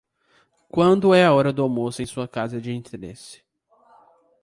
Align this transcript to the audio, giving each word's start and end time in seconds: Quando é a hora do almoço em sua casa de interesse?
Quando 0.67 1.13
é 1.13 1.23
a 1.23 1.31
hora 1.31 1.53
do 1.53 1.61
almoço 1.61 2.01
em 2.01 2.07
sua 2.07 2.27
casa 2.27 2.59
de 2.59 2.73
interesse? 2.73 3.43